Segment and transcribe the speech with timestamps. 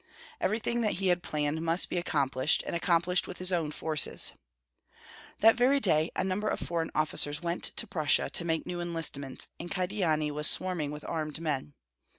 [0.39, 4.33] Everything that he had planned must be accomplished, and accomplished with his own forces.
[5.41, 9.49] That very day a number of foreign officers went to Prussia to make new enlistments,
[9.59, 11.75] and Kyedani was swarming with armed men.